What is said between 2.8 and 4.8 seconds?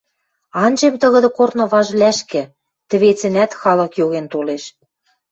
тӹвецӹнӓт халык йоген толеш.